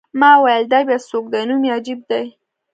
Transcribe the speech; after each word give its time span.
ما 0.19 0.31
وویل: 0.37 0.63
دا 0.71 0.79
بیا 0.87 0.97
څوک 1.09 1.25
دی؟ 1.31 1.41
نوم 1.49 1.61
یې 1.65 1.71
عجیب 1.77 1.99
دی. 2.09 2.23